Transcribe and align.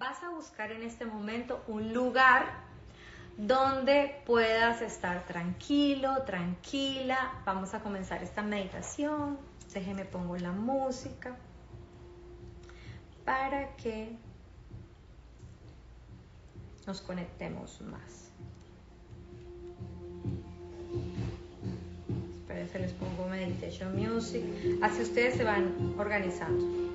Vas 0.00 0.22
a 0.22 0.30
buscar 0.30 0.72
en 0.72 0.82
este 0.82 1.04
momento 1.04 1.62
un 1.68 1.92
lugar 1.92 2.46
donde 3.36 4.22
puedas 4.24 4.80
estar 4.80 5.26
tranquilo, 5.26 6.22
tranquila. 6.24 7.42
Vamos 7.44 7.74
a 7.74 7.80
comenzar 7.80 8.22
esta 8.22 8.40
meditación. 8.40 9.38
Déjeme 9.74 10.06
pongo 10.06 10.38
la 10.38 10.52
música 10.52 11.36
para 13.26 13.76
que 13.76 14.16
nos 16.86 17.02
conectemos 17.02 17.82
más. 17.82 18.30
Esperen, 22.38 22.68
se 22.70 22.78
les 22.78 22.92
pongo 22.92 23.28
meditation 23.28 23.94
music. 23.94 24.44
Así 24.80 25.02
ustedes 25.02 25.36
se 25.36 25.44
van 25.44 25.94
organizando. 25.98 26.89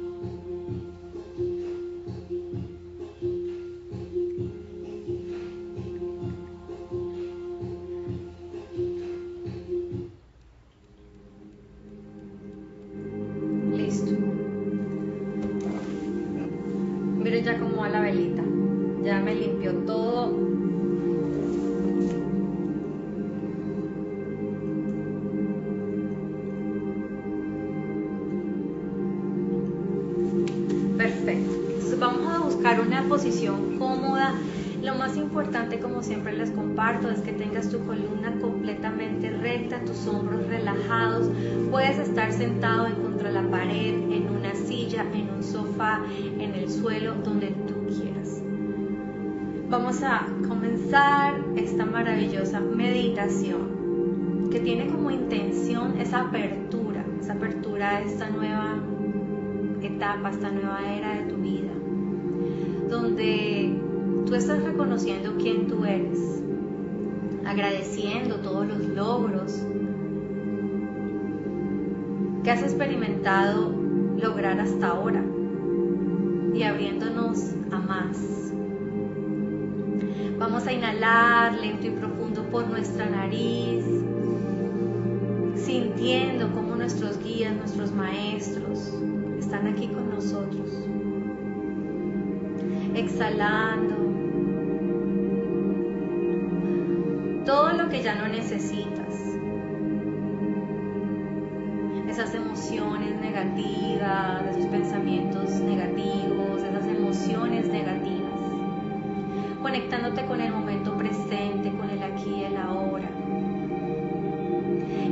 Posición 33.08 33.78
cómoda. 33.78 34.34
Lo 34.84 34.96
más 34.96 35.18
importante, 35.18 35.80
como 35.80 36.04
siempre 36.04 36.34
les 36.34 36.52
comparto, 36.52 37.10
es 37.10 37.22
que 37.22 37.32
tengas 37.32 37.70
tu 37.70 37.80
columna 37.86 38.34
completamente 38.42 39.30
recta, 39.30 39.80
tus 39.86 40.06
hombros 40.08 40.46
relajados. 40.48 41.30
Puedes 41.72 41.98
estar 41.98 42.32
sentado 42.32 42.88
en 42.88 42.96
contra 42.96 43.32
la 43.32 43.50
pared, 43.50 43.96
una 43.96 44.15
en 45.02 45.30
un 45.30 45.44
sofá, 45.44 46.02
en 46.40 46.54
el 46.56 46.70
suelo, 46.70 47.16
donde 47.24 47.48
tú 47.48 47.74
quieras. 47.88 48.42
Vamos 49.70 50.02
a 50.04 50.28
comenzar 50.48 51.44
esta 51.56 51.86
maravillosa 51.86 52.60
meditación 52.60 54.50
que 54.52 54.60
tiene 54.60 54.88
como 54.88 55.12
intención 55.12 56.00
esa 56.00 56.22
apertura, 56.22 57.04
esa 57.20 57.34
apertura 57.34 57.98
a 57.98 58.02
esta 58.02 58.30
nueva 58.30 58.76
etapa, 59.82 60.30
esta 60.30 60.52
nueva 60.52 60.80
era 60.94 61.16
de 61.16 61.24
tu 61.24 61.36
vida 61.38 61.72
donde 62.90 63.76
tú 64.26 64.36
estás 64.36 64.64
reconociendo 64.64 65.36
quién 65.38 65.68
tú 65.68 65.86
eres, 65.86 66.42
agradeciendo 67.46 68.38
todos 68.38 68.68
los 68.68 68.80
logros 68.80 69.62
que 72.44 72.52
has 72.52 72.62
experimentado 72.62 73.75
lograr 74.18 74.60
hasta 74.60 74.88
ahora 74.88 75.24
y 76.54 76.64
abriéndonos 76.64 77.54
a 77.72 77.80
más. 77.80 78.52
Vamos 80.38 80.68
a 80.68 80.74
inhalar 80.74 81.54
lento 81.54 81.88
y 81.88 81.92
profundo 81.92 82.44
por 82.52 82.68
nuestra 82.68 83.10
nariz, 83.10 83.86
sintiendo 85.56 86.52
cómo 86.54 86.76
nuestros 86.76 87.18
guías, 87.24 87.56
nuestros 87.56 87.92
maestros 87.92 88.94
están 89.40 89.68
aquí 89.68 89.88
con 89.88 90.10
nosotros 90.10 90.86
exhalando 92.96 93.96
todo 97.46 97.74
lo 97.74 97.90
que 97.90 98.02
ya 98.02 98.16
no 98.16 98.28
necesitas. 98.28 98.96
Emociones 102.56 103.20
negativas, 103.20 104.46
esos 104.50 104.68
pensamientos 104.68 105.50
negativos, 105.60 106.64
esas 106.64 106.86
emociones 106.86 107.68
negativas. 107.68 108.32
Conectándote 109.62 110.26
con 110.26 110.40
el 110.40 110.54
momento 110.54 110.96
presente, 110.96 111.70
con 111.78 111.90
el 111.90 112.02
aquí 112.02 112.30
y 112.30 112.44
el 112.46 112.56
ahora. 112.56 113.10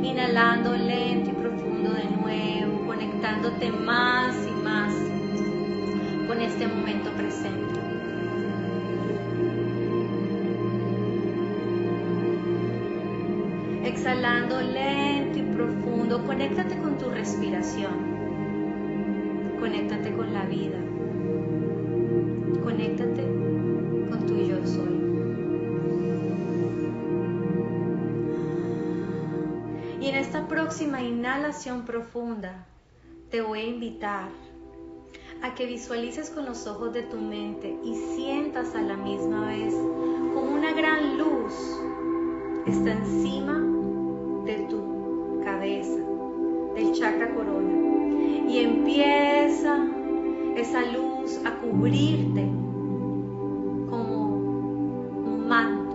Inhalando 0.02 0.74
lento 0.74 1.30
y 1.30 1.34
profundo 1.34 1.90
de 1.90 2.04
nuevo, 2.16 2.86
conectándote 2.86 3.70
más 3.70 4.34
y 4.46 4.62
más 4.62 4.94
con 6.26 6.40
este 6.40 6.66
momento 6.66 7.10
presente. 7.10 7.64
exhalando 13.84 14.60
lento 14.60 15.38
y 15.38 15.42
profundo, 15.42 16.24
conéctate 16.26 16.76
tu 16.98 17.10
respiración, 17.10 17.92
conéctate 19.58 20.12
con 20.12 20.32
la 20.32 20.44
vida, 20.44 20.78
conéctate 22.62 23.22
con 24.10 24.26
tu 24.26 24.36
yo 24.36 24.66
soy. 24.66 24.94
Y 30.00 30.08
en 30.08 30.16
esta 30.16 30.46
próxima 30.48 31.02
inhalación 31.02 31.84
profunda 31.84 32.66
te 33.30 33.40
voy 33.40 33.60
a 33.60 33.64
invitar 33.64 34.28
a 35.42 35.54
que 35.54 35.66
visualices 35.66 36.30
con 36.30 36.44
los 36.46 36.66
ojos 36.66 36.92
de 36.92 37.02
tu 37.02 37.16
mente 37.16 37.76
y 37.84 37.94
sientas 38.16 38.74
a 38.74 38.82
la 38.82 38.96
misma 38.96 39.48
vez 39.48 39.74
como 40.34 40.52
una 40.52 40.72
gran 40.72 41.18
luz 41.18 41.54
está 42.66 42.92
encima 42.92 43.58
de 44.44 44.66
tu 44.68 44.73
cubrirte 51.74 52.48
como 53.90 54.36
un 55.26 55.48
manto. 55.48 55.94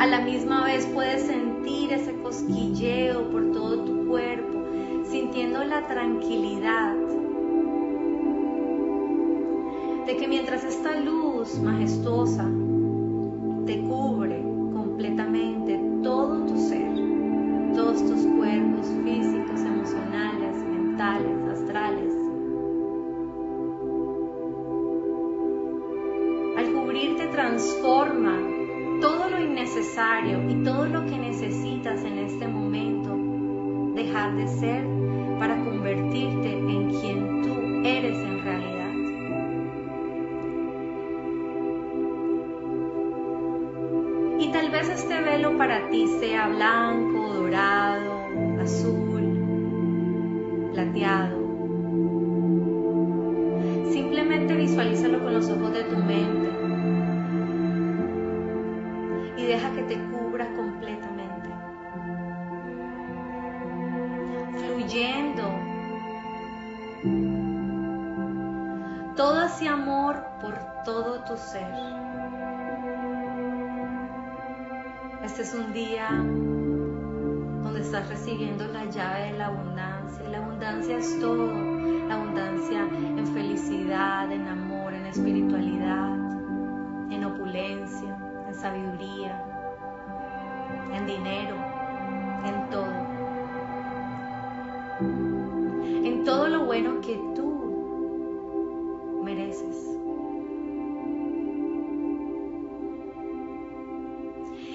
A 0.00 0.06
la 0.06 0.20
misma 0.20 0.64
vez 0.64 0.86
puedes 0.86 1.26
sentir 1.26 1.92
ese 1.92 2.14
cosquilleo 2.22 3.30
por 3.30 3.52
todo 3.52 3.84
tu 3.84 4.06
cuerpo, 4.08 4.62
sintiendo 5.04 5.62
la 5.64 5.86
tranquilidad 5.86 6.94
de 10.06 10.16
que 10.16 10.28
mientras 10.28 10.64
esta 10.64 10.98
luz 11.00 11.58
majestuosa 11.58 12.50
transforma 27.54 28.36
todo 29.00 29.30
lo 29.30 29.40
innecesario 29.40 30.50
y 30.50 30.64
todo 30.64 30.86
lo 30.86 31.06
que 31.06 31.16
necesitas 31.16 32.02
en 32.02 32.18
este 32.18 32.48
momento 32.48 33.16
dejar 33.94 34.34
de 34.34 34.48
ser 34.48 34.84
para 35.38 35.62
convertirte 35.62 36.52
en 36.52 36.90
quien 37.00 37.42
tú 37.42 37.86
eres 37.86 38.16
en 38.18 38.42
realidad. 38.42 38.74
tal 44.52 44.70
vez 44.70 44.88
este 44.88 45.20
velo 45.20 45.58
para 45.58 45.88
ti 45.90 46.06
sea 46.20 46.46
blanco, 46.46 47.34
dorado, 47.34 48.28
azul, 48.60 49.03
todo 69.16 69.42
ese 69.44 69.68
amor 69.68 70.24
por 70.40 70.58
todo 70.84 71.22
tu 71.24 71.36
ser. 71.36 71.72
Este 75.22 75.42
es 75.42 75.54
un 75.54 75.72
día 75.72 76.08
donde 77.62 77.80
estás 77.80 78.08
recibiendo 78.08 78.66
la 78.66 78.84
llave 78.86 79.32
de 79.32 79.38
la 79.38 79.46
abundancia. 79.46 80.28
La 80.28 80.38
abundancia 80.38 80.98
es 80.98 81.20
todo. 81.20 81.52
La 82.08 82.14
abundancia 82.16 82.80
en 82.80 83.26
felicidad, 83.28 84.30
en 84.30 84.48
amor, 84.48 84.92
en 84.92 85.06
espiritualidad, 85.06 86.14
en 87.10 87.24
opulencia, 87.24 88.18
en 88.48 88.54
sabiduría, 88.54 89.42
en 90.92 91.06
dinero, 91.06 91.56
en 92.44 92.70
todo. 92.70 93.14
En 96.04 96.24
todo 96.24 96.48
lo 96.48 96.64
bueno 96.66 97.00
que 97.00 97.33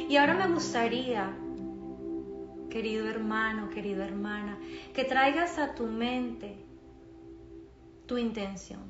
Y 0.10 0.18
ahora 0.18 0.34
me 0.34 0.48
gustaría, 0.52 1.32
querido 2.72 3.08
hermano, 3.08 3.70
querida 3.70 4.06
hermana, 4.06 4.58
que 4.96 5.04
traigas 5.04 5.60
a 5.60 5.76
tu 5.76 5.86
mente 5.86 6.58
tu 8.08 8.18
intención. 8.18 8.82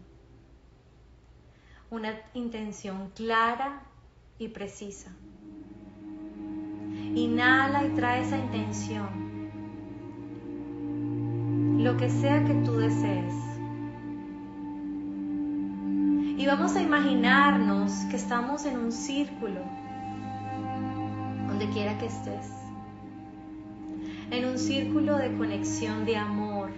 Una 1.89 2.13
intención 2.33 3.11
clara 3.13 3.81
y 4.37 4.47
precisa. 4.47 5.11
Inhala 7.13 7.85
y 7.85 7.89
trae 7.89 8.21
esa 8.21 8.37
intención. 8.37 9.49
Lo 11.83 11.97
que 11.97 12.09
sea 12.09 12.45
que 12.45 12.53
tú 12.63 12.77
desees. 12.77 13.35
Y 16.37 16.45
vamos 16.45 16.77
a 16.77 16.81
imaginarnos 16.81 17.91
que 18.09 18.15
estamos 18.15 18.63
en 18.63 18.77
un 18.77 18.93
círculo, 18.93 19.59
donde 21.59 21.73
quiera 21.73 21.97
que 21.97 22.05
estés. 22.05 22.53
En 24.31 24.45
un 24.45 24.57
círculo 24.57 25.17
de 25.17 25.35
conexión 25.35 26.05
de 26.05 26.15
amor, 26.15 26.69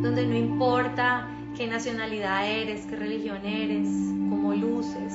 donde 0.00 0.24
no 0.24 0.36
importa 0.36 1.26
qué 1.56 1.66
nacionalidad 1.66 2.48
eres, 2.48 2.86
qué 2.86 2.94
religión 2.94 3.44
eres, 3.44 3.88
cómo 4.30 4.54
luces, 4.54 5.12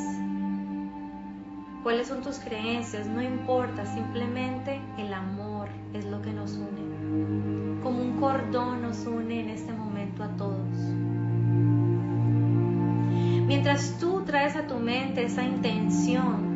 cuáles 1.84 2.08
son 2.08 2.22
tus 2.22 2.38
creencias, 2.40 3.08
no 3.08 3.22
importa, 3.22 3.86
simplemente 3.86 4.82
el 4.98 5.14
amor 5.14 5.70
es 5.94 6.04
lo 6.04 6.22
que 6.22 6.34
nos 6.34 6.52
une. 6.52 7.82
Como 7.82 8.02
un 8.02 8.20
cordón 8.20 8.82
nos 8.82 9.06
une 9.06 9.40
en 9.40 9.50
este 9.50 9.72
momento 9.72 10.22
a 10.22 10.36
todos. 10.36 10.78
Mientras 13.48 13.98
tú 14.00 14.24
traes 14.26 14.58
a 14.58 14.68
tu 14.68 14.76
mente 14.76 15.24
esa 15.24 15.44
intención, 15.44 16.47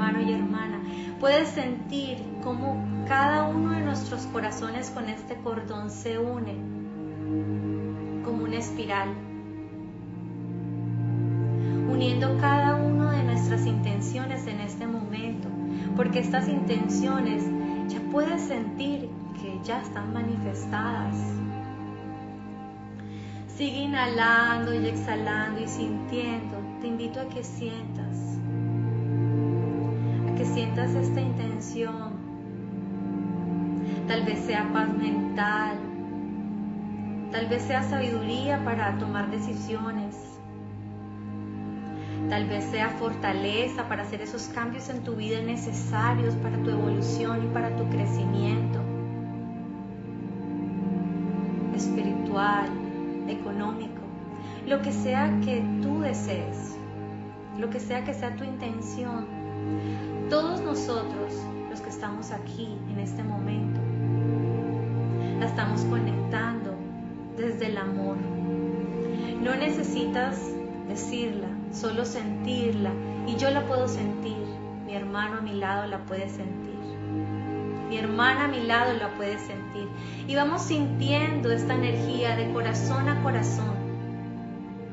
hermano 0.00 0.22
y 0.22 0.32
hermana, 0.32 0.80
puedes 1.18 1.48
sentir 1.48 2.16
cómo 2.42 2.82
cada 3.06 3.48
uno 3.48 3.72
de 3.72 3.80
nuestros 3.80 4.22
corazones 4.28 4.88
con 4.90 5.10
este 5.10 5.36
cordón 5.36 5.90
se 5.90 6.18
une 6.18 6.54
como 8.24 8.44
una 8.44 8.56
espiral, 8.56 9.10
uniendo 11.92 12.38
cada 12.40 12.76
una 12.76 13.12
de 13.12 13.24
nuestras 13.24 13.66
intenciones 13.66 14.46
en 14.46 14.60
este 14.60 14.86
momento, 14.86 15.48
porque 15.96 16.20
estas 16.20 16.48
intenciones 16.48 17.44
ya 17.88 18.00
puedes 18.10 18.40
sentir 18.40 19.10
que 19.42 19.60
ya 19.64 19.82
están 19.82 20.14
manifestadas. 20.14 21.16
Sigue 23.48 23.80
inhalando 23.82 24.74
y 24.74 24.86
exhalando 24.86 25.60
y 25.60 25.68
sintiendo. 25.68 26.56
Te 26.80 26.86
invito 26.86 27.20
a 27.20 27.28
que 27.28 27.44
sientas, 27.44 28.29
que 30.40 30.46
sientas 30.46 30.94
esta 30.94 31.20
intención. 31.20 32.14
Tal 34.08 34.24
vez 34.24 34.38
sea 34.38 34.72
paz 34.72 34.88
mental, 34.96 35.76
Tal 37.30 37.46
vez 37.46 37.62
sea 37.62 37.82
sabiduría 37.84 38.64
para 38.64 38.98
tomar 38.98 39.30
decisiones. 39.30 40.16
Tal 42.28 42.48
vez 42.48 42.64
sea 42.64 42.88
fortaleza 42.88 43.86
para 43.86 44.02
hacer 44.02 44.20
esos 44.20 44.48
cambios 44.48 44.88
en 44.88 45.04
tu 45.04 45.14
vida 45.14 45.40
necesarios 45.42 46.34
para 46.36 46.56
tu 46.62 46.70
evolución 46.70 47.44
y 47.44 47.54
para 47.54 47.76
tu 47.76 47.88
crecimiento 47.88 48.80
espiritual, 51.76 52.68
económico, 53.28 54.02
lo 54.66 54.82
que 54.82 54.90
sea 54.90 55.38
que 55.44 55.62
tú 55.82 56.00
desees, 56.00 56.76
lo 57.58 57.70
que 57.70 57.78
sea 57.78 58.04
que 58.04 58.12
sea 58.12 58.34
tu 58.34 58.42
intención. 58.42 59.39
Todos 60.28 60.60
nosotros, 60.60 61.34
los 61.70 61.80
que 61.80 61.88
estamos 61.88 62.30
aquí 62.30 62.76
en 62.90 63.00
este 63.00 63.22
momento, 63.22 63.80
la 65.38 65.46
estamos 65.46 65.82
conectando 65.82 66.74
desde 67.36 67.66
el 67.66 67.78
amor. 67.78 68.16
No 69.42 69.54
necesitas 69.56 70.38
decirla, 70.88 71.48
solo 71.72 72.04
sentirla. 72.04 72.90
Y 73.26 73.36
yo 73.36 73.50
la 73.50 73.66
puedo 73.66 73.88
sentir. 73.88 74.36
Mi 74.86 74.94
hermano 74.94 75.38
a 75.38 75.40
mi 75.40 75.54
lado 75.54 75.86
la 75.86 75.98
puede 75.98 76.28
sentir. 76.28 76.70
Mi 77.88 77.96
hermana 77.96 78.44
a 78.44 78.48
mi 78.48 78.62
lado 78.62 78.92
la 78.92 79.08
puede 79.16 79.38
sentir. 79.38 79.88
Y 80.28 80.34
vamos 80.34 80.62
sintiendo 80.62 81.50
esta 81.50 81.74
energía 81.74 82.36
de 82.36 82.52
corazón 82.52 83.08
a 83.08 83.22
corazón, 83.22 83.74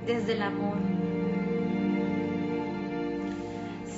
desde 0.05 0.33
el 0.33 0.41
amor. 0.41 0.96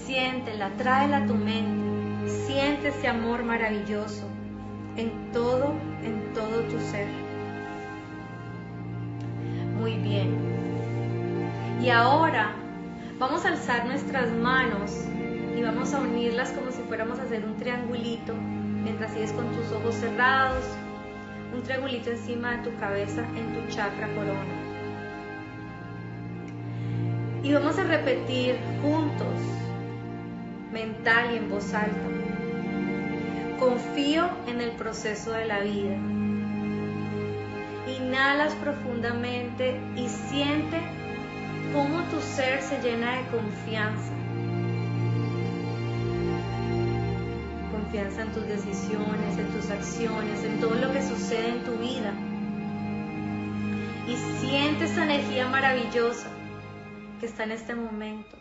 Siéntela, 0.09 0.71
tráela 0.71 1.17
a 1.17 1.25
tu 1.27 1.35
mente. 1.35 2.27
Siente 2.47 2.87
ese 2.87 3.07
amor 3.07 3.43
maravilloso 3.43 4.25
en 4.95 5.31
todo, 5.31 5.71
en 6.03 6.33
todo 6.33 6.63
tu 6.63 6.79
ser. 6.79 7.05
Muy 9.79 9.97
bien. 9.97 10.35
Y 11.79 11.91
ahora 11.91 12.55
vamos 13.19 13.45
a 13.45 13.49
alzar 13.49 13.85
nuestras 13.85 14.31
manos 14.31 15.05
y 15.55 15.61
vamos 15.61 15.93
a 15.93 15.99
unirlas 15.99 16.49
como 16.53 16.71
si 16.71 16.81
fuéramos 16.87 17.19
a 17.19 17.21
hacer 17.21 17.45
un 17.45 17.55
triangulito 17.57 18.33
mientras 18.33 19.13
sigues 19.13 19.31
con 19.33 19.45
tus 19.51 19.71
ojos 19.73 19.93
cerrados, 19.93 20.63
un 21.53 21.61
triangulito 21.61 22.09
encima 22.09 22.57
de 22.57 22.67
tu 22.67 22.75
cabeza 22.79 23.23
en 23.37 23.53
tu 23.53 23.71
chakra 23.71 24.07
corona. 24.15 24.55
Y 27.43 27.53
vamos 27.53 27.77
a 27.77 27.83
repetir 27.83 28.57
juntos, 28.81 29.68
mental 30.71 31.33
y 31.33 31.37
en 31.37 31.49
voz 31.49 31.73
alta. 31.73 31.97
Confío 33.59 34.29
en 34.47 34.61
el 34.61 34.71
proceso 34.71 35.31
de 35.31 35.45
la 35.45 35.59
vida 35.59 35.97
Inhalas 37.97 38.53
profundamente 38.55 39.79
y 39.95 40.07
siente 40.07 40.79
cómo 41.73 42.01
tu 42.03 42.19
ser 42.21 42.61
se 42.61 42.81
llena 42.81 43.17
de 43.17 43.27
confianza. 43.27 44.13
Confianza 47.71 48.21
en 48.21 48.31
tus 48.31 48.47
decisiones, 48.47 49.37
en 49.37 49.47
tus 49.47 49.69
acciones, 49.69 50.43
en 50.43 50.59
todo 50.59 50.75
lo 50.75 50.91
que 50.91 51.01
sucede 51.01 51.49
en 51.49 51.63
tu 51.63 51.71
vida. 51.77 52.13
Y 54.07 54.15
siente 54.39 54.85
esa 54.85 55.03
energía 55.03 55.47
maravillosa 55.47 56.29
que 57.19 57.25
está 57.25 57.43
en 57.43 57.51
este 57.51 57.75
momento. 57.75 58.37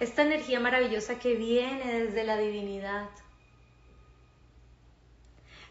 Esta 0.00 0.22
energía 0.22 0.60
maravillosa 0.60 1.18
que 1.18 1.34
viene 1.34 2.00
desde 2.00 2.24
la 2.24 2.36
divinidad 2.36 3.08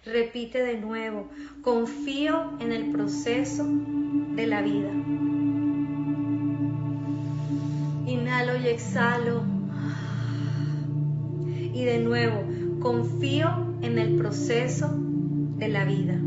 Repite 0.05 0.61
de 0.61 0.77
nuevo, 0.77 1.27
confío 1.63 2.59
en 2.59 2.71
el 2.71 2.91
proceso 2.91 3.65
de 3.67 4.45
la 4.45 4.61
vida. 4.61 4.91
Inhalo 8.05 8.55
y 8.55 8.67
exhalo. 8.67 9.43
Y 11.73 11.83
de 11.85 11.97
nuevo, 11.97 12.43
confío 12.79 13.49
en 13.81 13.97
el 13.97 14.15
proceso 14.15 14.93
de 14.95 15.69
la 15.69 15.85
vida. 15.85 16.19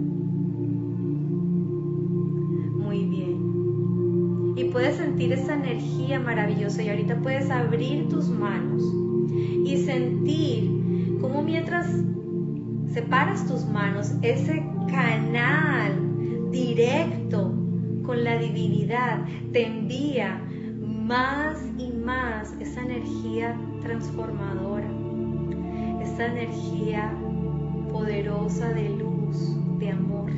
Puedes 4.79 4.97
sentir 4.97 5.33
esa 5.33 5.55
energía 5.55 6.21
maravillosa 6.21 6.85
y 6.85 6.89
ahorita 6.89 7.17
puedes 7.17 7.51
abrir 7.51 8.09
tus 8.09 8.29
manos 8.29 8.81
y 9.65 9.77
sentir 9.79 11.19
como 11.21 11.43
mientras 11.43 11.89
separas 12.95 13.45
tus 13.49 13.67
manos, 13.67 14.13
ese 14.23 14.65
canal 14.89 16.51
directo 16.53 17.53
con 18.05 18.23
la 18.23 18.39
divinidad 18.39 19.25
te 19.53 19.67
envía 19.67 20.41
más 20.81 21.59
y 21.77 21.91
más 21.91 22.55
esa 22.61 22.81
energía 22.83 23.59
transformadora, 23.83 24.87
esa 26.05 26.27
energía 26.27 27.13
poderosa 27.91 28.69
de 28.69 28.91
luz, 28.91 29.57
de 29.81 29.91
amor. 29.91 30.31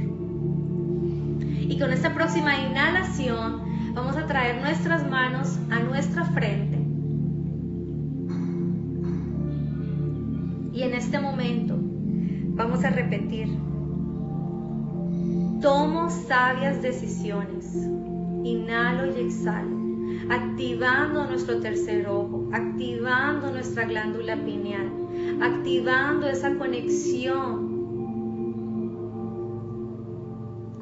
Y 1.60 1.78
con 1.78 1.92
esta 1.92 2.14
próxima 2.14 2.56
inhalación 2.56 3.68
vamos 3.94 4.16
a 4.16 4.26
traer 4.26 4.60
nuestras 4.60 5.08
manos 5.08 5.58
a 5.70 5.80
nuestra 5.80 6.24
frente. 6.24 6.78
Y 10.72 10.82
en 10.82 10.94
este 10.94 11.18
momento 11.20 11.80
Vamos 12.60 12.84
a 12.84 12.90
repetir. 12.90 13.48
Tomo 15.62 16.10
sabias 16.10 16.82
decisiones. 16.82 17.74
Inhalo 18.44 19.06
y 19.06 19.20
exhalo. 19.20 19.80
Activando 20.28 21.26
nuestro 21.26 21.60
tercer 21.60 22.06
ojo, 22.06 22.50
activando 22.52 23.50
nuestra 23.50 23.86
glándula 23.86 24.36
pineal, 24.44 24.90
activando 25.40 26.26
esa 26.26 26.54
conexión 26.56 27.70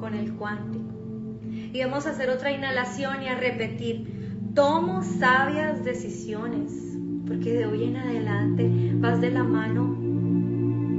con 0.01 0.15
el 0.15 0.35
cuántico. 0.35 0.88
Y 1.73 1.83
vamos 1.83 2.07
a 2.07 2.11
hacer 2.11 2.31
otra 2.31 2.51
inhalación 2.51 3.23
y 3.23 3.29
a 3.29 3.35
repetir, 3.35 4.51
tomo 4.55 5.03
sabias 5.03 5.85
decisiones, 5.85 6.73
porque 7.27 7.53
de 7.53 7.67
hoy 7.67 7.85
en 7.85 7.97
adelante 7.97 8.71
vas 8.95 9.21
de 9.21 9.31
la 9.31 9.45
mano 9.45 9.83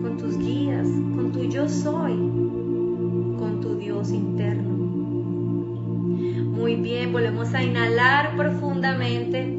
con 0.02 0.18
tus 0.18 0.38
guías, 0.38 0.88
con 0.88 1.32
tu 1.32 1.46
yo 1.46 1.68
soy, 1.68 2.14
con 3.38 3.60
tu 3.62 3.78
Dios 3.78 4.12
interno. 4.12 4.70
Muy 6.56 6.76
bien, 6.76 7.12
volvemos 7.14 7.54
a 7.56 7.64
inhalar 7.64 8.36
profundamente 8.36 9.58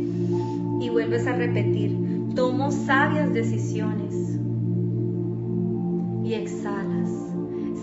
y 0.81 0.89
vuelves 0.91 1.27
a 1.27 1.35
repetir, 1.35 1.99
tomo 2.37 2.71
sabias 2.71 3.35
decisiones 3.35 4.39
y 6.25 6.35
exhalas, 6.35 7.11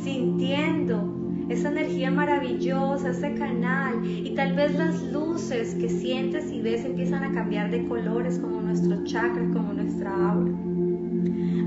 sintiendo 0.01 1.16
esa 1.49 1.69
energía 1.69 2.11
maravillosa, 2.11 3.11
ese 3.11 3.33
canal 3.35 4.05
y 4.05 4.33
tal 4.35 4.53
vez 4.53 4.75
las 4.75 5.01
luces 5.03 5.75
que 5.75 5.89
sientes 5.89 6.51
y 6.51 6.61
ves 6.61 6.83
empiezan 6.83 7.23
a 7.23 7.31
cambiar 7.31 7.71
de 7.71 7.87
colores 7.87 8.37
como 8.39 8.61
nuestro 8.61 9.03
chakra, 9.05 9.43
como 9.53 9.73
nuestra 9.73 10.11
aura. 10.31 10.51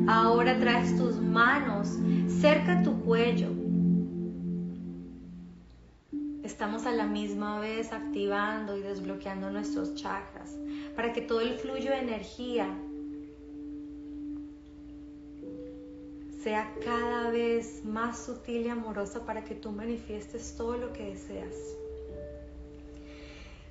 Ahora 0.06 0.58
traes 0.58 0.96
tus 0.96 1.20
manos 1.20 1.98
cerca 2.40 2.82
tu 2.82 3.00
cuello. 3.00 3.48
Estamos 6.42 6.84
a 6.84 6.92
la 6.92 7.06
misma 7.06 7.60
vez 7.60 7.92
activando 7.92 8.76
y 8.76 8.80
desbloqueando 8.80 9.50
nuestros 9.50 9.94
chakras 9.94 10.58
para 10.96 11.12
que 11.12 11.22
todo 11.22 11.40
el 11.40 11.54
flujo 11.54 11.78
de 11.78 11.98
energía 11.98 12.66
sea 16.42 16.72
cada 16.84 17.30
vez 17.30 17.84
más 17.84 18.24
sutil 18.24 18.66
y 18.66 18.68
amorosa 18.68 19.26
para 19.26 19.44
que 19.44 19.54
tú 19.54 19.72
manifiestes 19.72 20.54
todo 20.56 20.76
lo 20.76 20.92
que 20.92 21.10
deseas. 21.10 21.54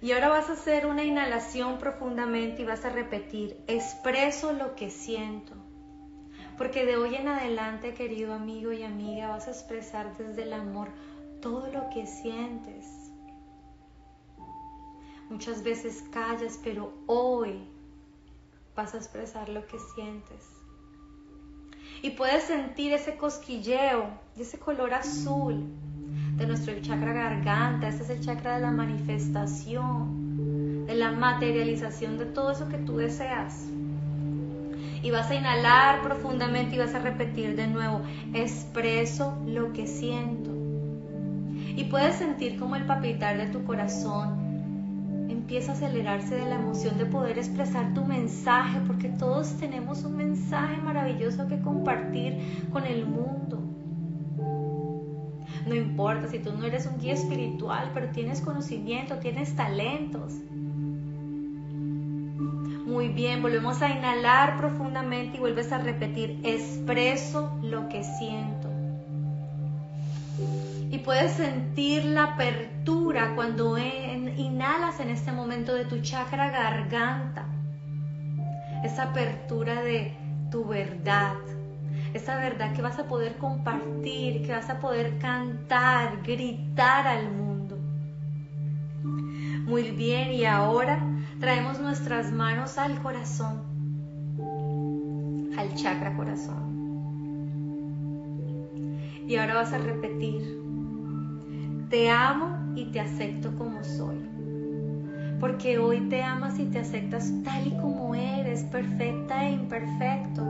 Y 0.01 0.11
ahora 0.11 0.29
vas 0.29 0.49
a 0.49 0.53
hacer 0.53 0.85
una 0.85 1.03
inhalación 1.03 1.77
profundamente 1.77 2.61
y 2.61 2.65
vas 2.65 2.85
a 2.85 2.89
repetir, 2.89 3.57
expreso 3.67 4.53
lo 4.53 4.75
que 4.75 4.89
siento. 4.89 5.53
Porque 6.57 6.85
de 6.85 6.95
hoy 6.95 7.15
en 7.15 7.27
adelante, 7.27 7.93
querido 7.93 8.33
amigo 8.33 8.71
y 8.71 8.83
amiga, 8.83 9.29
vas 9.29 9.47
a 9.47 9.51
expresar 9.51 10.15
desde 10.17 10.43
el 10.43 10.53
amor 10.53 10.89
todo 11.41 11.71
lo 11.71 11.89
que 11.89 12.05
sientes. 12.05 12.85
Muchas 15.29 15.63
veces 15.63 16.03
callas, 16.11 16.59
pero 16.63 16.93
hoy 17.07 17.67
vas 18.75 18.93
a 18.93 18.97
expresar 18.97 19.49
lo 19.49 19.65
que 19.67 19.77
sientes 19.95 20.59
y 22.01 22.12
puedes 22.12 22.44
sentir 22.44 22.94
ese 22.94 23.15
cosquilleo 23.15 24.29
ese 24.41 24.58
color 24.58 24.94
azul 24.94 25.65
de 26.38 26.48
nuestro 26.48 26.74
chakra 26.82 27.13
garganta. 27.13 27.89
Ese 27.89 28.03
es 28.03 28.10
el 28.10 28.22
chakra 28.22 28.56
de 28.56 28.62
la 28.62 28.72
manifestación, 28.72 30.86
de 30.86 30.96
la 30.96 31.12
materialización 31.12 32.18
de 32.18 32.25
todo 32.25 32.51
eso 32.51 32.70
que 32.70 32.77
tú 32.77 32.98
deseas. 32.98 33.65
Y 35.01 35.12
vas 35.12 35.29
a 35.29 35.36
inhalar 35.36 36.01
profundamente 36.01 36.75
y 36.75 36.79
vas 36.79 36.94
a 36.94 37.00
repetir 37.00 37.56
de 37.56 37.68
nuevo, 37.68 38.01
expreso 38.34 39.38
lo 39.46 39.72
que 39.74 39.88
siento. 39.88 40.51
Y 41.75 41.86
puedes 41.86 42.15
sentir 42.15 42.60
como 42.60 42.75
el 42.75 42.86
palpitar 42.86 43.38
de 43.38 43.48
tu 43.48 43.63
corazón 43.63 44.38
empieza 45.50 45.72
a 45.72 45.75
acelerarse 45.75 46.36
de 46.36 46.46
la 46.46 46.60
emoción 46.60 47.00
de 47.00 47.08
poder 47.08 47.39
expresar 47.39 47.96
tu 47.96 48.06
mensaje, 48.06 48.82
porque 48.86 49.10
todos 49.10 49.58
tenemos 49.58 50.03
un 50.03 50.15
mensaje 50.15 50.77
maravilloso 50.77 51.48
que 51.48 51.60
compartir 51.60 52.68
con 52.72 52.86
el 52.86 53.08
mundo. 53.08 53.60
No 55.65 55.74
importa 55.74 56.27
si 56.27 56.38
tú 56.38 56.53
no 56.53 56.65
eres 56.65 56.86
un 56.86 57.00
guía 57.00 57.15
espiritual, 57.15 57.89
pero 57.96 58.10
tienes 58.10 58.41
conocimiento, 58.41 59.15
tienes 59.15 59.56
talentos. 59.56 60.36
Muy 62.86 63.08
bien, 63.08 63.41
volvemos 63.41 63.82
a 63.82 63.89
inhalar 63.89 64.56
profundamente 64.56 65.38
y 65.38 65.39
vuelves 65.39 65.72
a 65.72 65.79
repetir, 65.79 66.41
expreso 66.44 67.58
lo 67.63 67.89
que 67.89 68.03
siento 68.03 68.70
y 70.91 70.98
puedes 71.00 71.34
sentir 71.34 72.03
la 72.03 72.24
apertura 72.24 73.34
cuando 73.36 73.77
inhalas 74.39 75.00
en 75.00 75.10
este 75.10 75.31
momento 75.31 75.74
de 75.74 75.86
tu 75.86 76.00
chakra 76.01 76.50
garganta. 76.50 77.46
Esa 78.84 79.03
apertura 79.03 79.81
de 79.81 80.15
tu 80.50 80.65
verdad. 80.65 81.36
Esa 82.13 82.38
verdad 82.38 82.74
que 82.74 82.81
vas 82.81 82.98
a 82.98 83.08
poder 83.08 83.36
compartir, 83.36 84.43
que 84.43 84.51
vas 84.51 84.69
a 84.69 84.79
poder 84.79 85.17
cantar, 85.19 86.24
gritar 86.24 87.05
al 87.05 87.31
mundo. 87.31 87.77
Muy 89.65 89.91
bien, 89.91 90.31
y 90.31 90.46
ahora 90.46 91.05
traemos 91.39 91.79
nuestras 91.79 92.31
manos 92.31 92.77
al 92.77 93.01
corazón, 93.01 93.62
al 95.58 95.75
chakra 95.75 96.15
corazón. 96.15 96.69
Y 99.27 99.36
ahora 99.36 99.55
vas 99.55 99.74
a 99.74 99.77
repetir, 99.77 100.60
te 101.89 102.10
amo 102.10 102.74
y 102.75 102.86
te 102.86 103.00
acepto 103.00 103.55
como 103.55 103.84
soy. 103.84 104.28
Porque 105.39 105.77
hoy 105.79 106.01
te 106.10 106.22
amas 106.24 106.60
y 106.60 106.65
te 106.65 106.79
aceptas 106.79 107.31
tal 107.43 107.67
y 107.67 107.72
como 107.72 108.13
eres, 108.13 108.63
perfecta 108.63 109.46
e 109.48 109.53
imperfecto. 109.53 110.43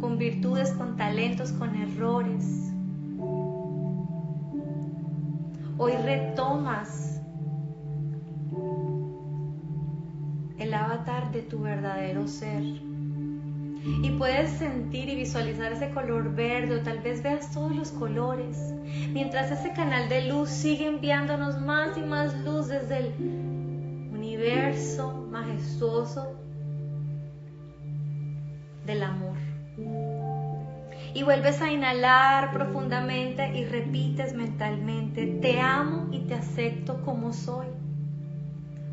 Con 0.00 0.16
virtudes, 0.18 0.70
con 0.72 0.96
talentos, 0.96 1.52
con 1.52 1.74
errores. 1.74 2.72
Hoy 5.78 5.92
retomas 6.04 7.20
el 10.58 10.72
avatar 10.72 11.32
de 11.32 11.42
tu 11.42 11.60
verdadero 11.60 12.26
ser 12.26 12.85
y 13.86 14.10
puedes 14.10 14.50
sentir 14.50 15.08
y 15.08 15.14
visualizar 15.14 15.72
ese 15.72 15.90
color 15.90 16.34
verde 16.34 16.76
o 16.76 16.82
tal 16.82 16.98
vez 16.98 17.22
veas 17.22 17.52
todos 17.52 17.74
los 17.74 17.92
colores, 17.92 18.74
mientras 19.12 19.50
ese 19.52 19.72
canal 19.72 20.08
de 20.08 20.26
luz 20.26 20.50
sigue 20.50 20.88
enviándonos 20.88 21.60
más 21.60 21.96
y 21.96 22.02
más 22.02 22.34
luz 22.44 22.66
desde 22.66 22.98
el 22.98 23.14
universo 24.12 25.28
majestuoso 25.30 26.36
del 28.86 29.04
amor. 29.04 29.36
Y 31.14 31.22
vuelves 31.22 31.62
a 31.62 31.70
inhalar 31.70 32.52
profundamente 32.52 33.56
y 33.56 33.64
repites 33.66 34.34
mentalmente, 34.34 35.26
te 35.40 35.60
amo 35.60 36.08
y 36.10 36.26
te 36.26 36.34
acepto 36.34 37.02
como 37.02 37.32
soy, 37.32 37.68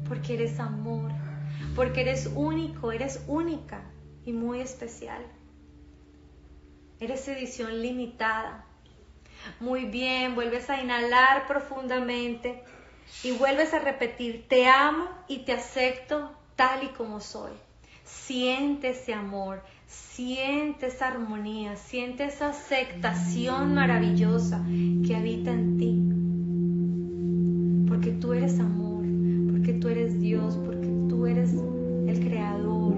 porque 0.07 0.35
eres 0.35 0.59
amor, 0.59 1.11
porque 1.75 2.01
eres 2.01 2.31
único, 2.35 2.91
eres 2.91 3.25
única 3.27 3.81
y 4.25 4.33
muy 4.33 4.61
especial. 4.61 5.21
Eres 6.99 7.27
edición 7.27 7.81
limitada. 7.81 8.65
Muy 9.59 9.85
bien, 9.85 10.35
vuelves 10.35 10.69
a 10.69 10.81
inhalar 10.81 11.47
profundamente 11.47 12.63
y 13.23 13.31
vuelves 13.31 13.73
a 13.73 13.79
repetir, 13.79 14.45
te 14.47 14.67
amo 14.67 15.05
y 15.27 15.39
te 15.39 15.51
acepto 15.51 16.31
tal 16.55 16.83
y 16.83 16.87
como 16.89 17.19
soy. 17.19 17.51
Siente 18.05 18.91
ese 18.91 19.13
amor, 19.13 19.61
siente 19.87 20.87
esa 20.87 21.07
armonía, 21.09 21.75
siente 21.75 22.25
esa 22.25 22.49
aceptación 22.49 23.73
maravillosa 23.73 24.63
que 25.05 25.15
habita 25.15 25.51
en 25.51 25.77
ti. 25.77 25.99
Porque 27.89 28.11
tú 28.11 28.33
eres 28.33 28.59
amor, 28.59 29.03
porque 29.51 29.73
tú 29.73 29.89
eres 29.89 30.19
Dios, 30.21 30.57
porque 30.63 30.87
tú 31.09 31.25
eres 31.25 31.51
el 31.51 32.19
creador 32.25 32.95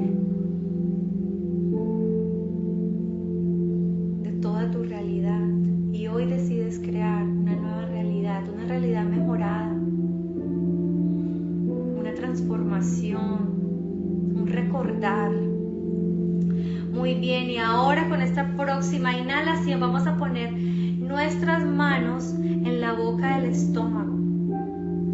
próxima 18.75 19.17
inhalación 19.17 19.79
vamos 19.79 20.05
a 20.05 20.17
poner 20.17 20.51
nuestras 20.51 21.65
manos 21.65 22.33
en 22.41 22.81
la 22.81 22.93
boca 22.93 23.37
del 23.37 23.51
estómago. 23.51 24.17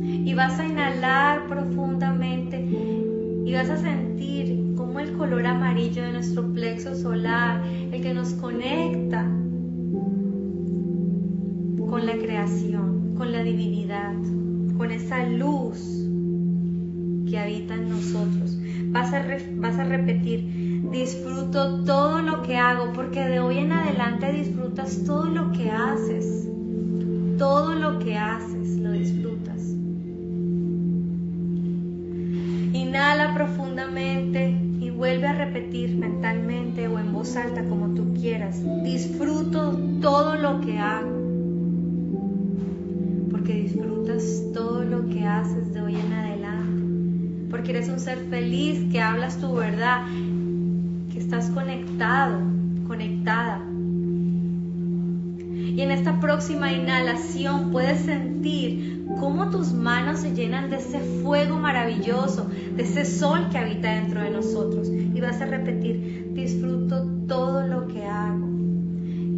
Y 0.03 0.33
vas 0.33 0.59
a 0.59 0.65
inhalar 0.65 1.47
profundamente 1.47 2.59
y 3.45 3.53
vas 3.53 3.69
a 3.69 3.77
sentir 3.77 4.73
como 4.75 4.99
el 4.99 5.13
color 5.13 5.45
amarillo 5.45 6.03
de 6.03 6.13
nuestro 6.13 6.51
plexo 6.53 6.95
solar, 6.95 7.61
el 7.91 8.01
que 8.01 8.13
nos 8.13 8.33
conecta 8.33 9.23
con 11.89 12.05
la 12.05 12.13
creación, 12.13 13.13
con 13.15 13.31
la 13.31 13.43
divinidad, 13.43 14.15
con 14.77 14.91
esa 14.91 15.25
luz 15.27 16.07
que 17.29 17.37
habita 17.37 17.75
en 17.75 17.89
nosotros. 17.89 18.40
Vas 18.91 19.13
a, 19.13 19.25
vas 19.57 19.77
a 19.77 19.83
repetir, 19.85 20.71
Disfruto 20.91 21.85
todo 21.85 22.21
lo 22.21 22.41
que 22.41 22.57
hago 22.57 22.91
porque 22.91 23.21
de 23.21 23.39
hoy 23.39 23.59
en 23.59 23.71
adelante 23.71 24.33
disfrutas 24.33 25.05
todo 25.05 25.25
lo 25.25 25.53
que 25.53 25.71
haces. 25.71 26.49
todo 27.37 27.73
lo 27.73 27.97
que 27.99 28.17
haces 28.17 28.77
lo 28.77 28.91
disfrutas. 28.91 29.73
Inhala 32.73 33.33
profundamente 33.33 34.55
y 34.79 34.89
vuelve 34.89 35.27
a 35.27 35.33
repetir 35.33 35.95
mentalmente 35.95 36.87
o 36.87 36.99
en 36.99 37.13
voz 37.13 37.35
alta 37.37 37.63
como 37.63 37.95
tú 37.95 38.13
quieras. 38.13 38.61
Disfruto 38.83 39.71
todo 40.01 40.35
lo 40.35 40.59
que 40.59 40.77
hago. 40.77 41.21
Porque 43.31 43.53
disfrutas 43.53 44.43
todo 44.53 44.83
lo 44.83 45.07
que 45.07 45.25
haces 45.25 45.70
Porque 47.51 47.71
eres 47.71 47.89
un 47.89 47.99
ser 47.99 48.17
feliz, 48.29 48.91
que 48.91 48.99
hablas 48.99 49.37
tu 49.37 49.53
verdad, 49.53 50.05
que 51.11 51.19
estás 51.19 51.51
conectado, 51.51 52.39
conectada 52.87 53.61
y 55.75 55.81
en 55.81 55.91
esta 55.91 56.19
próxima 56.19 56.71
inhalación 56.73 57.71
puedes 57.71 58.01
sentir 58.01 59.05
cómo 59.19 59.49
tus 59.49 59.71
manos 59.71 60.19
se 60.19 60.35
llenan 60.35 60.69
de 60.69 60.77
ese 60.77 60.99
fuego 60.99 61.57
maravilloso, 61.57 62.49
de 62.75 62.83
ese 62.83 63.05
sol 63.05 63.47
que 63.49 63.57
habita 63.57 63.93
dentro 63.93 64.21
de 64.21 64.31
nosotros. 64.31 64.89
Y 64.89 65.21
vas 65.21 65.39
a 65.39 65.45
repetir, 65.45 66.33
disfruto 66.33 67.05
todo 67.25 67.65
lo 67.65 67.87
que 67.87 68.05
hago. 68.05 68.49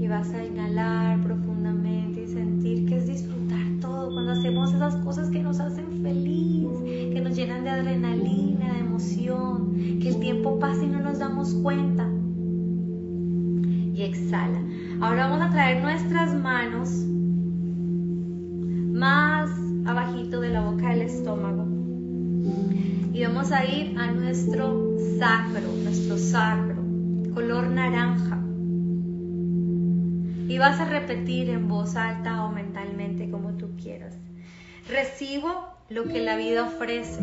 Y 0.01 0.07
vas 0.07 0.33
a 0.33 0.43
inhalar 0.43 1.21
profundamente 1.21 2.23
y 2.23 2.27
sentir 2.27 2.87
que 2.87 2.97
es 2.97 3.05
disfrutar 3.05 3.65
todo 3.79 4.11
cuando 4.11 4.31
hacemos 4.31 4.73
esas 4.73 4.95
cosas 4.97 5.29
que 5.29 5.43
nos 5.43 5.59
hacen 5.59 6.01
feliz, 6.01 6.42
adrenalina, 7.73 8.73
de 8.73 8.79
emoción, 8.79 9.73
que 10.01 10.09
el 10.09 10.19
tiempo 10.19 10.59
pasa 10.59 10.83
y 10.83 10.87
no 10.87 10.99
nos 10.99 11.19
damos 11.19 11.53
cuenta. 11.55 12.09
Y 13.93 14.01
exhala. 14.01 14.61
Ahora 15.01 15.27
vamos 15.27 15.45
a 15.45 15.49
traer 15.51 15.81
nuestras 15.81 16.33
manos 16.35 16.89
más 18.93 19.49
abajito 19.85 20.39
de 20.39 20.49
la 20.49 20.61
boca 20.61 20.89
del 20.89 21.01
estómago. 21.01 21.67
Y 23.13 23.23
vamos 23.23 23.51
a 23.51 23.65
ir 23.65 23.97
a 23.97 24.11
nuestro 24.11 24.97
sacro, 25.19 25.61
nuestro 25.83 26.17
sacro, 26.17 26.83
color 27.33 27.67
naranja. 27.67 28.39
Y 30.47 30.57
vas 30.57 30.79
a 30.79 30.85
repetir 30.85 31.49
en 31.49 31.67
voz 31.67 31.95
alta 31.95 32.45
o 32.45 32.51
mentalmente 32.51 33.29
como 33.29 33.53
tú 33.53 33.75
quieras. 33.75 34.17
Recibo 34.87 35.72
lo 35.93 36.05
que 36.05 36.21
la 36.21 36.35
vida 36.37 36.63
ofrece. 36.63 37.21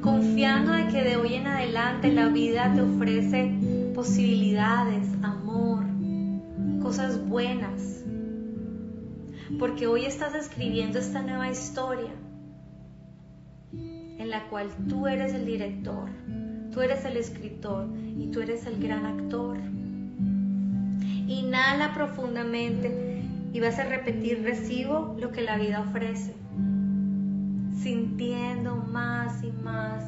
Confiando 0.00 0.72
de 0.72 0.88
que 0.88 1.04
de 1.04 1.16
hoy 1.16 1.34
en 1.34 1.46
adelante 1.46 2.12
la 2.12 2.28
vida 2.28 2.72
te 2.74 2.80
ofrece 2.80 3.92
posibilidades, 3.94 5.06
amor, 5.22 5.84
cosas 6.82 7.24
buenas, 7.28 8.02
porque 9.60 9.86
hoy 9.86 10.04
estás 10.04 10.34
escribiendo 10.34 10.98
esta 10.98 11.22
nueva 11.22 11.48
historia 11.48 12.10
en 13.72 14.28
la 14.28 14.48
cual 14.48 14.68
tú 14.88 15.06
eres 15.06 15.32
el 15.32 15.46
director, 15.46 16.10
tú 16.72 16.80
eres 16.80 17.04
el 17.04 17.16
escritor 17.16 17.86
y 18.18 18.32
tú 18.32 18.40
eres 18.40 18.66
el 18.66 18.82
gran 18.82 19.06
actor. 19.06 19.58
Inhala 21.28 21.94
profundamente 21.94 23.22
y 23.52 23.60
vas 23.60 23.78
a 23.78 23.84
repetir, 23.84 24.42
recibo 24.42 25.16
lo 25.20 25.30
que 25.30 25.42
la 25.42 25.56
vida 25.56 25.80
ofrece, 25.80 26.41
sintiendo 27.82 28.76
más 28.76 29.42
y 29.42 29.52
más 29.52 30.04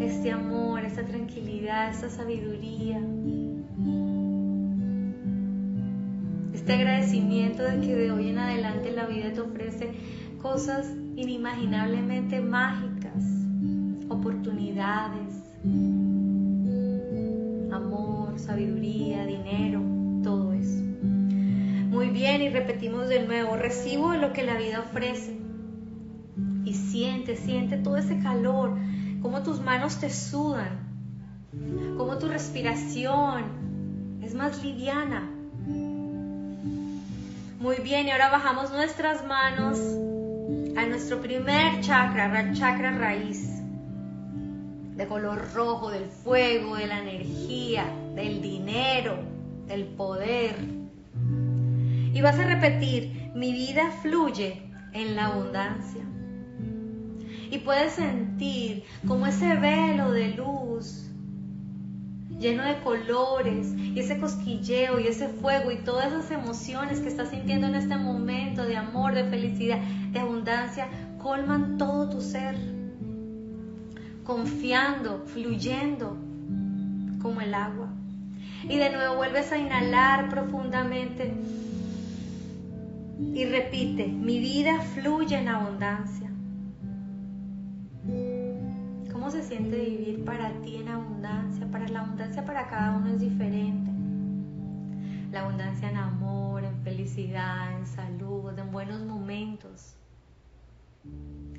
este 0.00 0.32
amor, 0.32 0.84
esta 0.84 1.04
tranquilidad, 1.04 1.90
esta 1.90 2.10
sabiduría. 2.10 3.00
este 6.70 6.74
agradecimiento 6.74 7.62
de 7.62 7.80
que 7.80 7.96
de 7.96 8.10
hoy 8.12 8.28
en 8.28 8.38
adelante 8.38 8.92
la 8.92 9.06
vida 9.06 9.32
te 9.32 9.40
ofrece 9.40 9.92
cosas 10.40 10.86
inimaginablemente 11.16 12.40
mágicas, 12.40 13.24
oportunidades, 14.08 15.34
amor, 17.72 18.38
sabiduría, 18.38 19.26
dinero, 19.26 19.82
todo 20.22 20.52
eso. 20.52 20.84
Muy 21.88 22.10
bien, 22.10 22.42
y 22.42 22.50
repetimos 22.50 23.08
de 23.08 23.26
nuevo, 23.26 23.56
recibo 23.56 24.14
lo 24.14 24.32
que 24.32 24.44
la 24.44 24.56
vida 24.56 24.80
ofrece. 24.80 25.39
Siente, 27.00 27.34
siente 27.34 27.78
todo 27.78 27.96
ese 27.96 28.18
calor, 28.18 28.76
cómo 29.22 29.42
tus 29.42 29.58
manos 29.58 30.00
te 30.00 30.10
sudan, 30.10 30.80
cómo 31.96 32.18
tu 32.18 32.28
respiración 32.28 34.20
es 34.22 34.34
más 34.34 34.62
liviana, 34.62 35.22
muy 37.58 37.76
bien, 37.82 38.06
y 38.06 38.10
ahora 38.10 38.28
bajamos 38.28 38.70
nuestras 38.72 39.26
manos 39.26 39.78
a 40.76 40.84
nuestro 40.84 41.22
primer 41.22 41.80
chakra, 41.80 42.38
el 42.38 42.54
chakra 42.54 42.90
raíz, 42.90 43.48
de 44.94 45.06
color 45.06 45.54
rojo, 45.54 45.90
del 45.90 46.04
fuego, 46.04 46.76
de 46.76 46.86
la 46.86 46.98
energía, 46.98 47.86
del 48.14 48.42
dinero, 48.42 49.16
del 49.66 49.86
poder. 49.86 50.54
Y 52.12 52.20
vas 52.20 52.38
a 52.38 52.44
repetir, 52.44 53.30
mi 53.34 53.52
vida 53.52 53.90
fluye 54.02 54.70
en 54.92 55.16
la 55.16 55.28
abundancia. 55.28 56.04
Y 57.50 57.58
puedes 57.58 57.94
sentir 57.94 58.84
como 59.06 59.26
ese 59.26 59.56
velo 59.56 60.12
de 60.12 60.34
luz 60.34 61.10
lleno 62.40 62.64
de 62.64 62.80
colores 62.80 63.74
y 63.76 64.00
ese 64.00 64.18
cosquilleo 64.18 64.98
y 64.98 65.06
ese 65.06 65.28
fuego 65.28 65.70
y 65.70 65.76
todas 65.76 66.06
esas 66.06 66.30
emociones 66.30 67.00
que 67.00 67.08
estás 67.08 67.28
sintiendo 67.28 67.66
en 67.66 67.74
este 67.74 67.96
momento 67.96 68.64
de 68.64 68.78
amor, 68.78 69.14
de 69.14 69.24
felicidad, 69.24 69.78
de 69.78 70.18
abundancia, 70.18 70.88
colman 71.18 71.76
todo 71.76 72.08
tu 72.08 72.22
ser, 72.22 72.56
confiando, 74.24 75.22
fluyendo 75.26 76.16
como 77.20 77.42
el 77.42 77.52
agua. 77.52 77.88
Y 78.64 78.78
de 78.78 78.90
nuevo 78.90 79.16
vuelves 79.16 79.52
a 79.52 79.58
inhalar 79.58 80.30
profundamente 80.30 81.34
y 83.34 83.44
repite, 83.44 84.06
mi 84.06 84.38
vida 84.38 84.80
fluye 84.80 85.36
en 85.36 85.48
abundancia 85.48 86.29
se 89.28 89.42
siente 89.42 89.76
vivir 89.76 90.24
para 90.24 90.52
ti 90.62 90.76
en 90.76 90.88
abundancia? 90.88 91.66
Para 91.70 91.88
la 91.88 92.00
abundancia 92.00 92.44
para 92.44 92.68
cada 92.68 92.96
uno 92.96 93.10
es 93.10 93.20
diferente. 93.20 93.90
La 95.32 95.40
abundancia 95.40 95.90
en 95.90 95.96
amor, 95.96 96.62
en 96.62 96.80
felicidad, 96.82 97.76
en 97.76 97.86
salud, 97.86 98.56
en 98.56 98.70
buenos 98.70 99.02
momentos, 99.02 99.96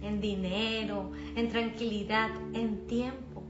en 0.02 0.22
dinero, 0.22 1.12
en 1.36 1.50
tranquilidad, 1.50 2.30
en 2.54 2.88
tiempo. 2.88 3.44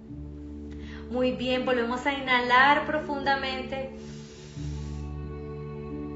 Muy 1.12 1.34
bien, 1.34 1.64
volvemos 1.66 2.06
a 2.08 2.14
inhalar 2.14 2.88
profundamente. 2.88 3.92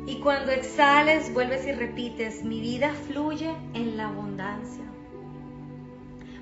Y 0.08 0.20
cuando 0.22 0.52
exhales, 0.52 1.32
vuelves 1.34 1.68
y 1.68 1.72
repites, 1.72 2.44
mi 2.44 2.62
vida 2.62 2.94
fluye 3.08 3.54
en 3.74 3.98
la 3.98 4.08
abundancia 4.08 4.86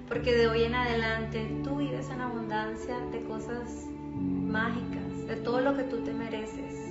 porque 0.08 0.34
de 0.34 0.48
hoy 0.48 0.64
en 0.64 0.76
adelante 0.76 1.62
tú 1.64 1.78
vives 1.78 2.10
en 2.10 2.22
abundancia 2.22 2.98
de 3.12 3.24
cosas 3.24 3.88
mágicas, 4.16 5.28
de 5.28 5.36
todo 5.38 5.62
lo 5.62 5.76
que 5.76 5.84
tú 5.84 6.04
te 6.04 6.14
mereces. 6.14 6.84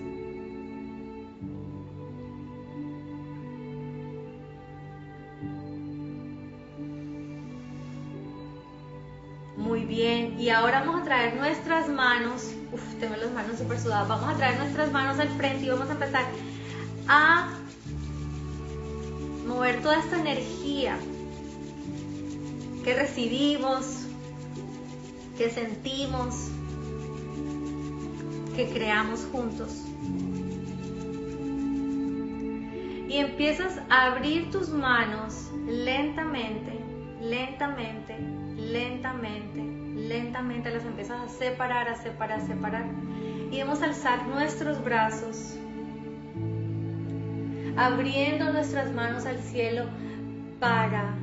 Muy 9.56 9.84
bien, 9.84 10.40
y 10.40 10.48
ahora 10.48 10.80
vamos 10.80 11.02
a 11.02 11.04
traer 11.04 11.36
nuestras 11.36 11.88
manos, 11.88 12.50
uf, 12.72 12.82
tengo 12.98 13.14
las 13.16 13.30
manos 13.30 13.58
súper 13.58 13.78
sudadas, 13.78 14.08
vamos 14.08 14.28
a 14.30 14.36
traer 14.36 14.58
nuestras 14.58 14.90
manos 14.90 15.18
al 15.20 15.28
frente 15.28 15.66
y 15.66 15.68
vamos 15.68 15.88
a 15.88 15.92
empezar 15.92 16.24
a 17.06 17.48
mover 19.46 19.80
toda 19.82 20.00
esta 20.00 20.18
energía 20.18 20.96
que 22.84 22.94
recibimos, 22.94 24.06
que 25.38 25.50
sentimos, 25.50 26.50
que 28.56 28.68
creamos 28.68 29.26
juntos. 29.30 29.84
Y 33.08 33.16
empiezas 33.18 33.78
a 33.90 34.06
abrir 34.06 34.50
tus 34.50 34.70
manos 34.70 35.50
lentamente, 35.66 36.72
lentamente, 37.20 38.18
lentamente, 38.56 39.62
lentamente 39.94 40.70
las 40.70 40.84
empiezas 40.84 41.20
a 41.20 41.28
separar, 41.28 41.88
a 41.88 41.94
separar, 41.94 42.40
a 42.40 42.46
separar. 42.46 42.86
Y 43.50 43.60
vamos 43.60 43.82
a 43.82 43.84
alzar 43.84 44.26
nuestros 44.26 44.82
brazos, 44.82 45.56
abriendo 47.76 48.52
nuestras 48.52 48.92
manos 48.92 49.26
al 49.26 49.38
cielo 49.40 49.84
para 50.58 51.21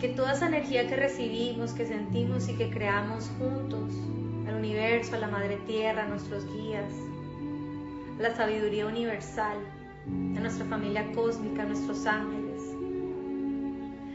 que 0.00 0.08
toda 0.08 0.32
esa 0.32 0.48
energía 0.48 0.86
que 0.86 0.96
recibimos, 0.96 1.72
que 1.72 1.86
sentimos 1.86 2.48
y 2.48 2.54
que 2.54 2.70
creamos 2.70 3.30
juntos, 3.38 3.92
al 4.46 4.56
universo, 4.56 5.16
a 5.16 5.18
la 5.18 5.28
Madre 5.28 5.56
Tierra, 5.66 6.04
a 6.04 6.08
nuestros 6.08 6.46
guías, 6.52 6.92
la 8.18 8.34
sabiduría 8.34 8.86
universal, 8.86 9.56
a 10.06 10.40
nuestra 10.40 10.66
familia 10.66 11.10
cósmica, 11.14 11.62
a 11.62 11.66
nuestros 11.66 12.06
ángeles. 12.06 12.62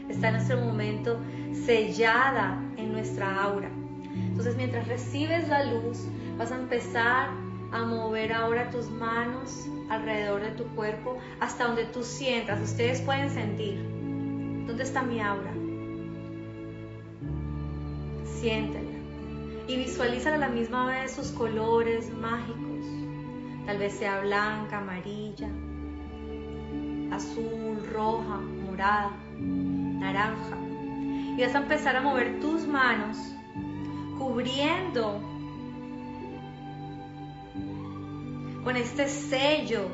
Está 0.08 0.28
en 0.28 0.34
nuestro 0.34 0.60
momento 0.60 1.18
sellada 1.52 2.60
en 2.76 2.92
nuestra 2.92 3.42
aura. 3.42 3.70
Entonces 4.14 4.56
mientras 4.56 4.86
recibes 4.88 5.48
la 5.48 5.64
luz, 5.64 6.06
vas 6.38 6.52
a 6.52 6.56
empezar 6.56 7.30
a 7.72 7.84
mover 7.84 8.32
ahora 8.32 8.70
tus 8.70 8.88
manos 8.90 9.66
alrededor 9.88 10.42
de 10.42 10.50
tu 10.52 10.64
cuerpo 10.74 11.18
hasta 11.40 11.64
donde 11.64 11.84
tú 11.86 12.02
sientas. 12.02 12.60
Ustedes 12.60 13.00
pueden 13.00 13.30
sentir. 13.30 13.82
¿Dónde 14.66 14.84
está 14.84 15.02
mi 15.02 15.20
aura? 15.20 15.52
Siéntela. 18.42 18.90
Y 19.68 19.76
visualiza 19.76 20.34
a 20.34 20.36
la 20.36 20.48
misma 20.48 20.86
vez 20.86 21.12
sus 21.12 21.28
colores 21.28 22.12
mágicos. 22.12 22.84
Tal 23.66 23.78
vez 23.78 23.92
sea 23.92 24.20
blanca, 24.20 24.78
amarilla, 24.78 25.48
azul, 27.12 27.86
roja, 27.92 28.40
morada, 28.40 29.12
naranja. 29.38 30.56
Y 31.38 31.40
vas 31.40 31.54
a 31.54 31.58
empezar 31.58 31.94
a 31.94 32.00
mover 32.00 32.40
tus 32.40 32.66
manos 32.66 33.16
cubriendo 34.18 35.20
con 38.64 38.76
este 38.76 39.08
sello 39.08 39.86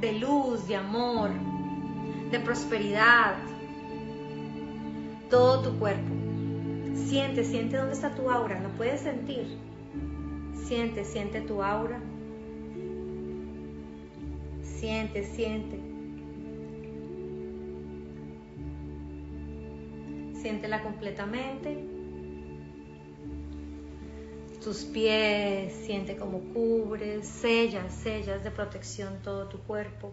de 0.00 0.14
luz, 0.14 0.66
de 0.66 0.74
amor, 0.74 1.30
de 2.32 2.40
prosperidad, 2.40 3.36
todo 5.30 5.62
tu 5.62 5.78
cuerpo. 5.78 6.17
Siente, 7.06 7.44
siente 7.44 7.76
dónde 7.76 7.92
está 7.94 8.14
tu 8.14 8.30
aura, 8.30 8.60
lo 8.60 8.70
puedes 8.70 9.00
sentir. 9.00 9.56
Siente, 10.54 11.04
siente 11.04 11.40
tu 11.40 11.62
aura. 11.62 12.00
Siente, 14.62 15.24
siente. 15.24 15.78
Siéntela 20.34 20.82
completamente 20.82 21.98
tus 24.62 24.84
pies, 24.84 25.72
siente 25.72 26.16
cómo 26.16 26.40
cubres, 26.52 27.26
sellas, 27.26 27.92
sellas 27.92 28.42
de 28.44 28.50
protección 28.50 29.22
todo 29.22 29.48
tu 29.48 29.58
cuerpo, 29.60 30.12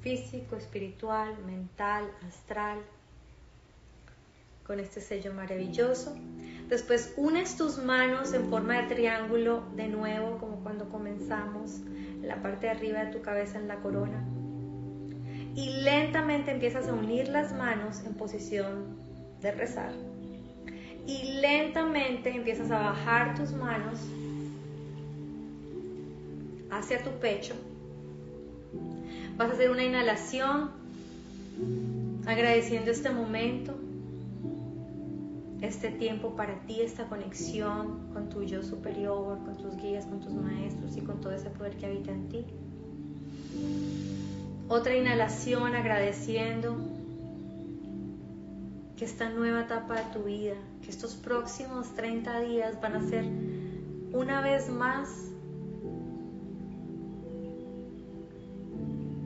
físico, 0.00 0.56
espiritual, 0.56 1.36
mental, 1.44 2.10
astral, 2.26 2.78
con 4.66 4.80
este 4.80 5.00
sello 5.00 5.32
maravilloso. 5.34 6.16
Después 6.68 7.14
unes 7.16 7.56
tus 7.56 7.78
manos 7.78 8.32
en 8.32 8.48
forma 8.48 8.80
de 8.80 8.94
triángulo 8.94 9.64
de 9.76 9.88
nuevo, 9.88 10.38
como 10.38 10.62
cuando 10.62 10.88
comenzamos, 10.88 11.80
en 11.86 12.28
la 12.28 12.40
parte 12.40 12.66
de 12.66 12.72
arriba 12.72 13.04
de 13.04 13.12
tu 13.12 13.20
cabeza, 13.20 13.58
en 13.58 13.68
la 13.68 13.76
corona. 13.76 14.24
Y 15.54 15.82
lentamente 15.82 16.50
empiezas 16.50 16.88
a 16.88 16.94
unir 16.94 17.28
las 17.28 17.52
manos 17.52 18.02
en 18.06 18.14
posición 18.14 18.96
de 19.42 19.50
rezar 19.52 19.92
y 21.06 21.40
lentamente 21.40 22.30
empiezas 22.30 22.70
a 22.70 22.78
bajar 22.78 23.34
tus 23.34 23.52
manos 23.52 23.98
hacia 26.70 27.02
tu 27.02 27.10
pecho. 27.18 27.54
Vas 29.36 29.50
a 29.50 29.52
hacer 29.54 29.70
una 29.70 29.84
inhalación 29.84 30.70
agradeciendo 32.26 32.90
este 32.90 33.10
momento, 33.10 33.74
este 35.62 35.90
tiempo 35.90 36.36
para 36.36 36.60
ti, 36.66 36.80
esta 36.82 37.08
conexión 37.08 38.10
con 38.12 38.28
tu 38.28 38.42
yo 38.42 38.62
superior, 38.62 39.38
con 39.44 39.56
tus 39.56 39.76
guías, 39.76 40.04
con 40.06 40.20
tus 40.20 40.32
maestros 40.32 40.96
y 40.96 41.00
con 41.00 41.20
todo 41.20 41.32
ese 41.32 41.50
poder 41.50 41.76
que 41.76 41.86
habita 41.86 42.10
en 42.10 42.28
ti. 42.28 42.44
Otra 44.68 44.94
inhalación 44.96 45.74
agradeciendo 45.74 46.76
que 48.96 49.04
esta 49.04 49.30
nueva 49.30 49.62
etapa 49.62 49.94
de 49.94 50.04
tu 50.12 50.24
vida 50.24 50.54
que 50.82 50.90
estos 50.90 51.14
próximos 51.14 51.94
30 51.94 52.40
días 52.40 52.80
van 52.80 52.96
a 52.96 53.02
ser 53.02 53.24
una 54.12 54.42
vez 54.42 54.68
más 54.68 55.08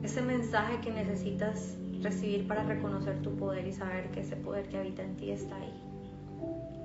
ese 0.03 0.21
mensaje 0.21 0.79
que 0.81 0.91
necesitas 0.91 1.75
recibir 2.01 2.47
para 2.47 2.63
reconocer 2.63 3.21
tu 3.21 3.35
poder 3.35 3.67
y 3.67 3.73
saber 3.73 4.11
que 4.11 4.21
ese 4.21 4.35
poder 4.35 4.69
que 4.69 4.77
habita 4.77 5.03
en 5.03 5.17
ti 5.17 5.31
está 5.31 5.55
ahí, 5.57 5.73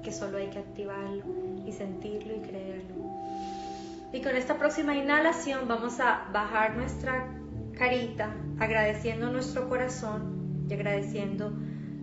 que 0.03 0.13
solo 0.13 0.39
hay 0.39 0.49
que 0.49 0.59
activarlo 0.59 1.25
y 1.67 1.73
sentirlo 1.73 2.37
y 2.37 2.41
creerlo. 2.41 2.95
Y 4.13 4.21
con 4.21 4.37
esta 4.37 4.59
próxima 4.59 4.95
inhalación 4.95 5.69
vamos 5.69 6.01
a 6.01 6.29
bajar 6.33 6.77
nuestra 6.77 7.29
carita 7.79 8.37
agradeciendo 8.59 9.31
nuestro 9.31 9.69
corazón 9.69 10.67
y 10.69 10.75
agradeciendo 10.75 11.53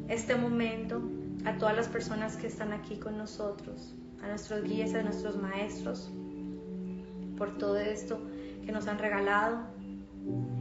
este 0.07 0.35
momento 0.35 1.01
a 1.45 1.57
todas 1.57 1.75
las 1.75 1.87
personas 1.87 2.35
que 2.35 2.47
están 2.47 2.73
aquí 2.73 2.97
con 2.97 3.17
nosotros, 3.17 3.95
a 4.21 4.27
nuestros 4.27 4.63
guías, 4.63 4.93
a 4.95 5.03
nuestros 5.03 5.37
maestros, 5.37 6.11
por 7.37 7.57
todo 7.57 7.77
esto 7.77 8.19
que 8.65 8.71
nos 8.71 8.87
han 8.87 8.99
regalado 8.99 9.59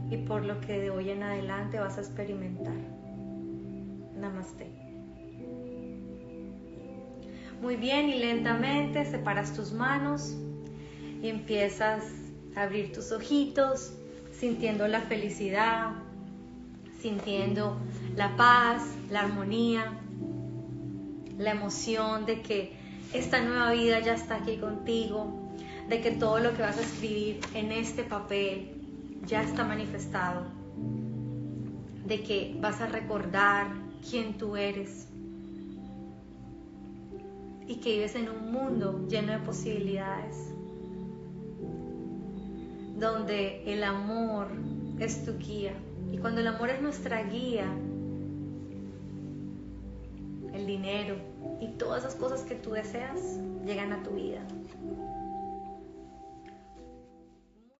y 0.09 0.17
por 0.17 0.45
lo 0.45 0.61
que 0.61 0.79
de 0.79 0.89
hoy 0.89 1.09
en 1.09 1.23
adelante 1.23 1.79
vas 1.79 1.97
a 1.97 2.01
experimentar. 2.01 2.77
Namaste. 4.15 4.88
Muy 7.61 7.75
bien 7.75 8.07
y 8.07 8.19
lentamente 8.19 9.03
separas 9.03 9.53
tus 9.53 9.73
manos 9.73 10.33
y 11.21 11.27
empiezas 11.27 12.05
a 12.55 12.63
abrir 12.63 12.93
tus 12.93 13.11
ojitos, 13.11 13.91
sintiendo 14.31 14.87
la 14.87 15.01
felicidad, 15.01 15.91
sintiendo 17.01 17.77
la 18.15 18.37
paz, 18.37 18.83
la 19.09 19.21
armonía, 19.21 19.99
la 21.37 21.51
emoción 21.51 22.25
de 22.25 22.41
que 22.41 22.77
esta 23.13 23.41
nueva 23.41 23.73
vida 23.73 23.99
ya 23.99 24.13
está 24.13 24.37
aquí 24.37 24.55
contigo, 24.55 25.51
de 25.89 25.99
que 25.99 26.11
todo 26.11 26.39
lo 26.39 26.55
que 26.55 26.61
vas 26.61 26.77
a 26.77 26.81
escribir 26.81 27.41
en 27.55 27.73
este 27.73 28.03
papel 28.03 28.71
ya 29.25 29.43
está 29.43 29.65
manifestado, 29.65 30.45
de 32.05 32.23
que 32.23 32.55
vas 32.61 32.79
a 32.79 32.87
recordar 32.87 33.67
quién 34.09 34.37
tú 34.37 34.55
eres 34.55 35.08
y 37.69 37.75
que 37.75 37.91
vives 37.91 38.15
en 38.15 38.27
un 38.27 38.51
mundo 38.51 39.05
lleno 39.07 39.31
de 39.31 39.37
posibilidades, 39.39 40.49
donde 42.97 43.61
el 43.71 43.83
amor 43.83 44.47
es 44.97 45.23
tu 45.23 45.37
guía. 45.37 45.73
Y 46.11 46.17
cuando 46.17 46.41
el 46.41 46.47
amor 46.47 46.71
es 46.71 46.81
nuestra 46.81 47.21
guía, 47.21 47.71
el 50.51 50.65
dinero 50.65 51.15
y 51.61 51.67
todas 51.77 52.03
esas 52.03 52.15
cosas 52.15 52.41
que 52.41 52.55
tú 52.55 52.71
deseas 52.71 53.39
llegan 53.63 53.93
a 53.93 54.01
tu 54.01 54.15
vida. 54.15 54.41